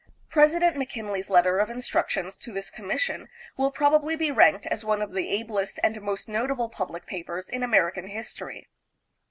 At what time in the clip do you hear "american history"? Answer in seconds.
7.61-8.67